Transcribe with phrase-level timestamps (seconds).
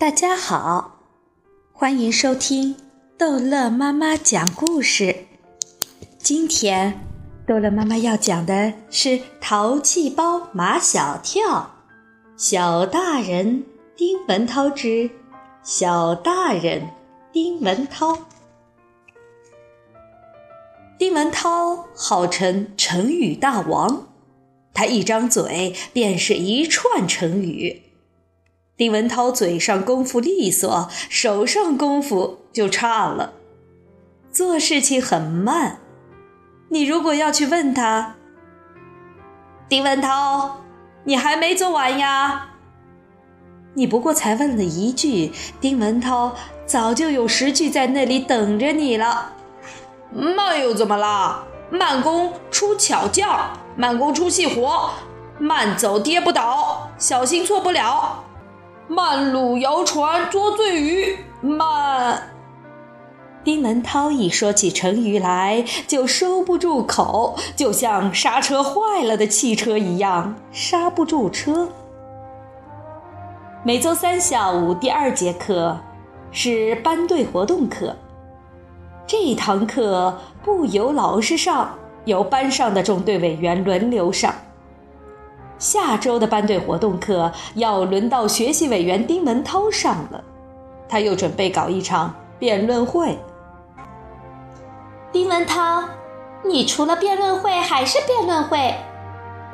[0.00, 0.98] 大家好，
[1.74, 2.74] 欢迎收听
[3.18, 5.14] 逗乐妈妈讲故事。
[6.16, 7.06] 今天
[7.46, 11.74] 逗乐妈妈要讲的是淘气包马小跳，
[12.34, 15.10] 小大人丁文涛之
[15.62, 16.88] 小大人
[17.30, 18.20] 丁文涛。
[20.98, 24.08] 丁文涛号称成语大王，
[24.72, 27.82] 他一张嘴便是一串成语。
[28.80, 33.34] 丁文涛嘴上功夫利索，手上功夫就差了，
[34.32, 35.80] 做事情很慢。
[36.70, 38.14] 你如果要去问他，
[39.68, 40.62] 丁文涛，
[41.04, 42.52] 你还没做完呀？
[43.74, 46.34] 你不过才问了一句，丁文涛
[46.64, 49.34] 早就有十句在那里等着你了。
[50.10, 51.44] 慢又怎么了？
[51.70, 54.90] 慢工出巧匠，慢工出细活，
[55.38, 58.24] 慢走跌不倒，小心错不了。
[58.90, 62.20] 慢路摇船捉醉鱼，慢。
[63.44, 71.68] 丁文涛一说起成语来就收不住口，就像刹车坏了的汽车一样刹不住车。
[73.62, 75.78] 每周三下午第二节课
[76.32, 77.94] 是班队活动课，
[79.06, 84.34] 这堂课不由老师上，由班上的中队委员轮流上。
[85.60, 90.24] 下周的班队活动课要轮到学习委员丁文涛上了，
[90.88, 93.16] 他又准备搞一场辩论会。
[95.12, 95.84] 丁文涛，
[96.42, 98.74] 你除了辩论会还是辩论会，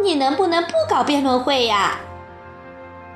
[0.00, 1.96] 你能不能不搞辩论会呀？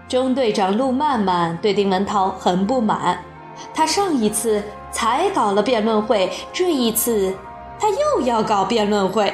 [0.08, 3.22] 中队长陆曼曼对丁文涛很不满，
[3.72, 4.60] 他上一次
[4.91, 7.32] 才搞了辩论会，这一次
[7.78, 9.32] 他又要搞辩论会。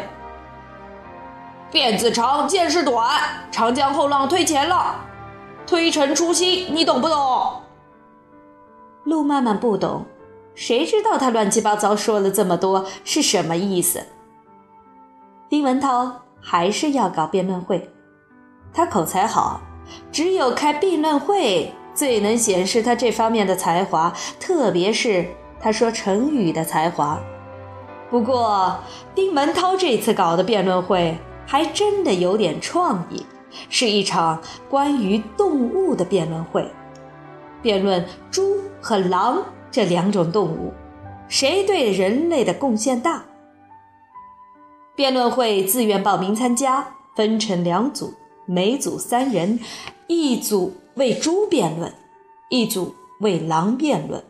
[1.72, 4.94] 辫子长，见识短，长江后浪推前浪，
[5.66, 7.60] 推陈出新，你懂不懂？
[9.04, 10.04] 陆曼曼不懂，
[10.54, 14.00] 谁知道他乱七八糟说了这么多是什么意思？
[15.48, 17.90] 丁文涛还是要搞辩论会，
[18.72, 19.60] 他口才好，
[20.12, 25.26] 只有开辩论会最能显示他这方面的才华，特别是
[25.60, 27.18] 他说成语的才华。
[28.08, 28.78] 不过，
[29.16, 31.18] 丁文涛这次搞的辩论会。
[31.46, 33.24] 还真的有点创意，
[33.70, 36.68] 是一场关于动物的辩论会，
[37.62, 40.72] 辩论猪和狼这两种动物，
[41.28, 43.24] 谁对人类的贡献大？
[44.94, 48.14] 辩论会自愿报名参加，分成两组，
[48.46, 49.60] 每组三人，
[50.06, 51.92] 一组为猪辩论，
[52.48, 54.24] 一组为狼辩论。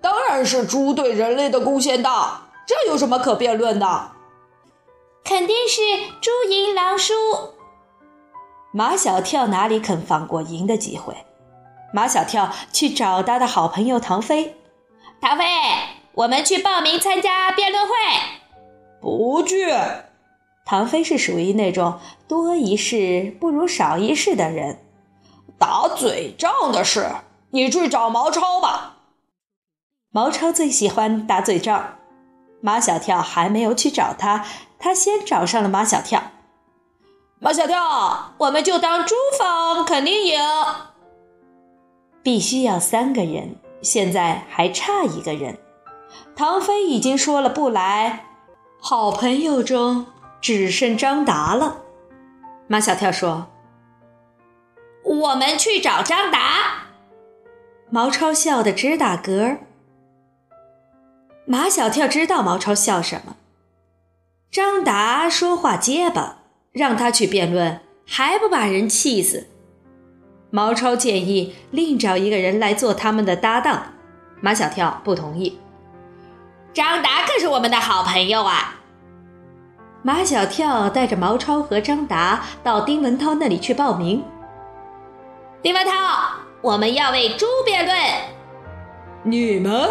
[0.00, 4.12] 当然是猪对人类的贡献大，这有什么可辩论的？
[5.24, 5.80] 肯定是
[6.20, 7.14] 猪赢狼输。
[8.72, 11.14] 马小跳哪里肯放过赢的机会？
[11.92, 14.56] 马小跳去找他的好朋友唐飞。
[15.20, 15.44] 唐飞，
[16.12, 17.92] 我们去报名参加辩论会。
[19.00, 19.66] 不去。
[20.64, 21.98] 唐飞是属于那种
[22.28, 24.78] 多一事不如少一事的人。
[25.58, 27.10] 打嘴仗的事，
[27.50, 28.98] 你去找毛超吧。
[30.12, 31.96] 毛超最喜欢打嘴仗。
[32.60, 34.44] 马小跳还没有去找他。
[34.80, 36.22] 他先找上了马小跳，
[37.38, 40.40] 马小跳，我们就当猪方肯定赢。
[42.22, 45.58] 必须要三个人，现在还差一个人。
[46.34, 48.24] 唐飞已经说了不来，
[48.80, 50.06] 好朋友中
[50.40, 51.82] 只剩张达了。
[52.66, 53.48] 马小跳说
[55.04, 56.86] ：“我们去找张达。”
[57.90, 59.58] 毛超笑得直打嗝。
[61.44, 63.36] 马小跳知道毛超笑什么。
[64.50, 66.38] 张达说话结巴，
[66.72, 69.46] 让他去辩论，还不把人气死？
[70.50, 73.92] 毛超建议另找一个人来做他们的搭档，
[74.40, 75.56] 马小跳不同意。
[76.72, 78.80] 张达可是我们的好朋友啊！
[80.02, 84.24] 马小跳带着毛超和张达到丁文涛那里去报名。
[85.62, 85.92] 丁文涛，
[86.60, 87.96] 我们要为猪辩论。
[89.22, 89.88] 你们？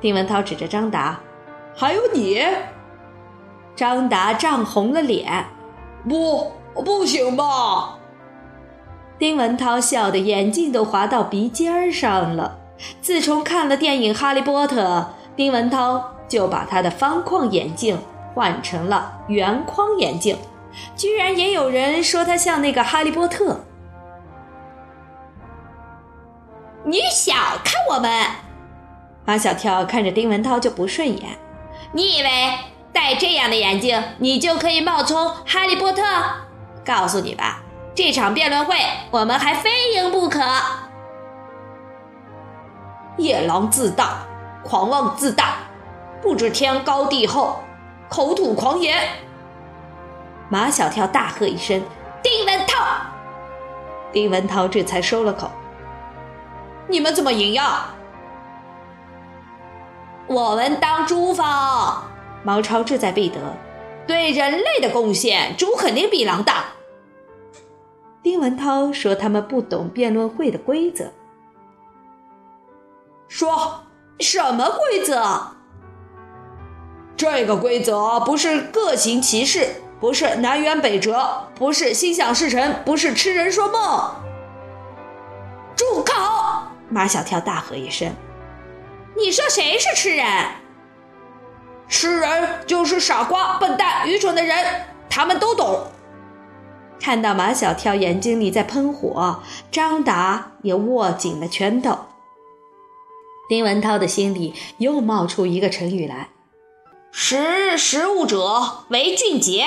[0.00, 1.20] 丁文涛指着张达，
[1.76, 2.42] 还有你。
[3.74, 5.46] 张达涨红了脸，
[6.08, 6.52] 不，
[6.84, 7.98] 不行吧？
[9.18, 12.58] 丁文涛笑得眼镜都滑到鼻尖儿上了。
[13.00, 14.82] 自从看了电影《哈利波特》，
[15.36, 17.98] 丁文涛就把他的方框眼镜
[18.34, 20.36] 换成了圆框眼镜，
[20.96, 23.60] 居然也有人说他像那个哈利波特。
[26.84, 27.32] 你小
[27.62, 28.26] 看我们！
[29.24, 31.38] 马小跳看着丁文涛就不顺眼，
[31.92, 32.58] 你以为？
[32.92, 36.02] 戴这样的眼镜，你就可以冒充哈利波特。
[36.84, 37.60] 告诉你吧，
[37.94, 38.76] 这场辩论会
[39.10, 40.40] 我们还非赢不可。
[43.18, 44.18] 夜狼自大，
[44.64, 45.54] 狂妄自大，
[46.20, 47.60] 不知天高地厚，
[48.08, 49.08] 口吐狂言。
[50.48, 51.82] 马小跳大喝一声
[52.22, 52.84] ：“丁文涛！”
[54.12, 55.50] 丁文涛这才收了口。
[56.88, 57.86] 你们怎么赢呀？
[60.26, 62.04] 我们当珠方。
[62.42, 63.38] 毛超志在必得，
[64.06, 66.64] 对人类的贡献，猪肯定比狼大。
[68.22, 71.12] 丁文涛说：“他们不懂辩论会的规则。”
[73.28, 73.84] 说
[74.20, 75.48] 什么规则？
[77.16, 84.10] 这个规则不是各行其事，不是南辕北辙，不是心想事成，不是痴人说梦。
[85.74, 86.12] 住口！
[86.88, 88.12] 马小跳大喝一声
[89.16, 90.26] ：“你说谁是痴人？
[91.92, 95.86] 吃人就是傻瓜、笨蛋、愚蠢的人，他们都懂。”
[96.98, 101.98] 看到马小跳眼睛里在喷火，张达也握紧了拳头。
[103.48, 106.28] 丁文涛的心里又冒出一个成语来
[107.12, 109.66] ：“识时务者为俊杰。”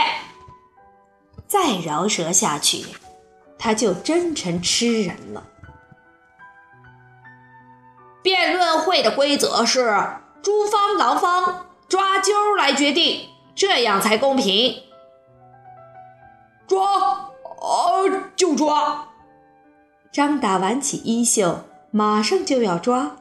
[1.45, 2.83] 再饶舌下去，
[3.59, 5.43] 他就真成痴人了。
[8.23, 9.95] 辩论会的规则是
[10.41, 14.83] 诸方、狼方抓阄来决定，这样才公平。
[16.67, 19.09] 抓，啊，就抓。
[20.11, 23.17] 张达挽起衣袖，马上就要抓。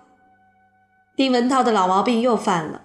[1.17, 2.83] 丁文涛的老毛病又犯了，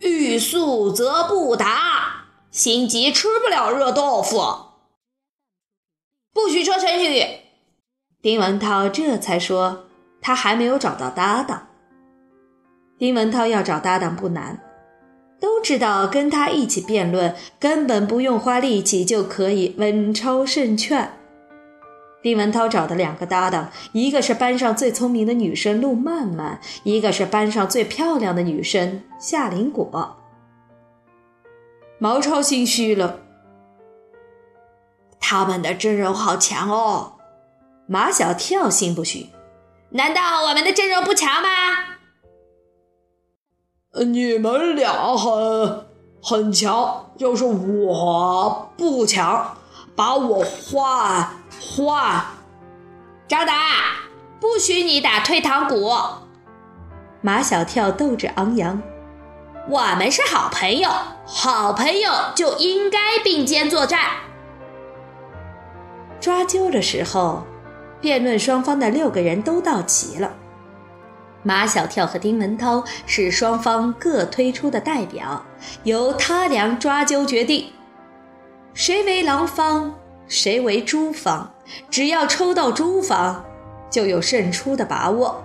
[0.00, 4.40] 欲速则不达，心急吃不了热豆腐。
[6.32, 7.24] 不许说成语。
[8.22, 9.84] 丁文涛这才说。
[10.26, 11.66] 他还没有找到搭档。
[12.98, 14.60] 丁文涛要找搭档不难，
[15.40, 21.10] 都知道跟他一起辩论，根本不用花力气就可以稳超胜券。
[22.22, 30.16] 丁文涛找的两个搭档，一个是班上最聪明的女生陆曼曼，一个是班上最漂亮的女生夏林果。
[31.98, 33.20] 毛超心虚了，
[35.20, 37.14] 他们的阵容好强哦。
[37.86, 39.26] 马小跳心不虚。
[39.90, 41.93] 难道我们的阵容不强吗？
[44.02, 45.86] 你们俩很
[46.20, 49.56] 很强，就是我不强，
[49.94, 51.28] 把我换
[51.60, 52.24] 换。
[53.28, 53.54] 张达，
[54.40, 55.92] 不许你打退堂鼓。
[57.20, 58.82] 马小跳斗志昂扬，
[59.68, 60.90] 我们是好朋友，
[61.24, 64.00] 好朋友就应该并肩作战。
[66.20, 67.42] 抓阄的时候。
[68.00, 70.30] 辩论双方的六个人都到齐了，
[71.44, 75.44] 马小跳和丁文涛是双方各推出的代表，
[75.82, 77.66] 由他俩抓阄决定，
[78.72, 79.94] 谁为狼方，
[80.26, 81.52] 谁为猪方。
[81.90, 83.44] 只要抽到猪方，
[83.90, 85.44] 就有胜出的把握。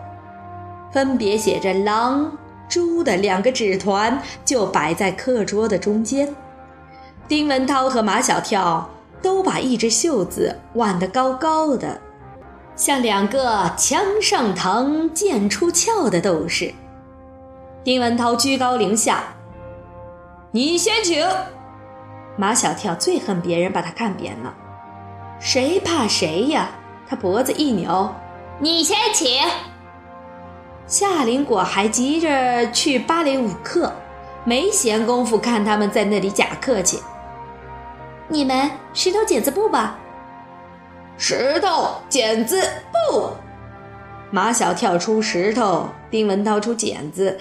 [0.91, 2.31] 分别写着狼、
[2.69, 6.33] 猪的两个纸团就摆在课桌的中间，
[7.27, 8.89] 丁文涛和马小跳
[9.21, 11.99] 都把一只袖子挽得高高的。
[12.79, 16.73] 像两个枪上膛、剑出鞘的斗士。
[17.83, 19.21] 丁文涛居高临下
[20.51, 21.27] ：“你先请。”
[22.39, 24.53] 马小跳最恨别人把他看扁了，
[25.41, 26.69] 谁怕谁呀？
[27.05, 28.15] 他脖子一扭
[28.59, 29.27] ：“你先请。”
[30.87, 33.91] 夏林果还急着去芭蕾舞课，
[34.45, 37.01] 没闲工夫看他们在那里假客气。
[38.29, 39.99] 你们石头剪子布吧。
[41.21, 42.61] 石头剪子
[43.11, 43.29] 布，
[44.31, 47.37] 马小跳出石头，丁文涛出剪子，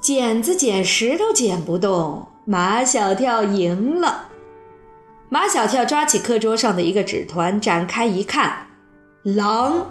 [0.00, 4.28] 剪子剪石头剪不动，马小跳赢了。
[5.28, 8.66] 马小跳抓起课桌上的一个纸团，展开一看，
[9.22, 9.86] 狼。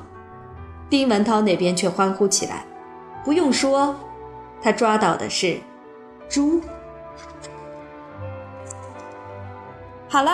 [0.89, 2.65] 丁文涛那边却欢呼起来，
[3.23, 3.95] 不用说，
[4.61, 5.57] 他抓到的是
[6.27, 6.59] 猪。
[10.09, 10.33] 好了。